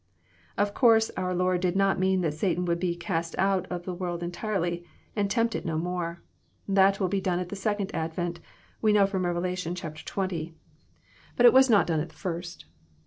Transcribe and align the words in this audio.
Of 0.57 0.73
course 0.73 1.11
our 1.15 1.35
Lord 1.35 1.61
did 1.61 1.75
not 1.75 1.99
mean 1.99 2.21
that 2.21 2.33
Satan 2.33 2.65
would 2.65 2.79
be 2.79 2.95
*^ 2.95 2.99
cast 2.99 3.37
out" 3.37 3.67
of 3.69 3.83
this 3.83 3.99
world 3.99 4.23
entirely, 4.23 4.83
and 5.15 5.29
tempt 5.29 5.53
it 5.53 5.63
no 5.63 5.77
more. 5.77 6.23
That 6.67 6.99
will 6.99 7.07
he 7.11 7.21
done 7.21 7.37
at 7.37 7.49
the 7.49 7.55
second 7.55 7.93
advent, 7.93 8.39
we 8.81 8.93
know 8.93 9.05
from 9.05 9.27
Rev. 9.27 9.35
xz.; 9.35 9.65
but 9.67 9.85
it 9.85 9.85
was 9.85 9.85
854 9.85 9.91
EXPOsrroBY 9.91 11.53
thoughts. 11.53 11.69
not 11.69 11.85
done 11.85 11.99
at 11.99 12.09
the 12.09 12.15
first. 12.15 12.65